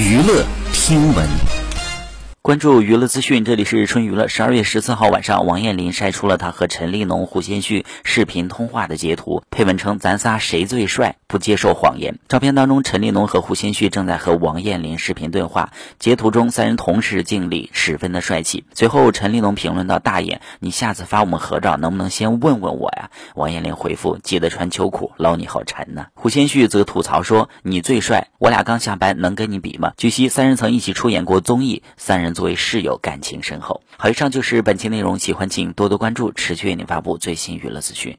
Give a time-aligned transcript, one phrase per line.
[0.00, 1.59] 娱乐听闻。
[2.50, 4.26] 关注娱乐资讯，这里是春娱乐。
[4.26, 11.14] 十二月十四号晚上，王彦霖晒出了他和陈立农、胡先煦视频通话的截图，配文称：“咱仨谁最帅？
[11.28, 15.70] 不接受谎言。”照片当中，陈立农和胡先煦正在和王彦霖视频对话，
[16.00, 18.64] 截图中三人同时敬礼，十分的帅气。
[18.74, 32.34] 随后，陈立农评论道：“大爷，你下次发我们合照，能不能先问问我呀？”王彦霖回复：“记得穿秋裤，捞你好沉呢。”胡先煦则吐槽说：“你最帅，我俩刚下班，能跟你比吗？”据悉，三人曾一起出演过综艺，三人。
[32.40, 33.82] 作为室友，感情深厚。
[33.98, 38.16] 好，以上就是本期内容，喜欢请多多关注，持续为您发布最新娱乐资讯。